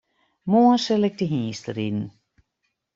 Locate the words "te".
1.17-1.25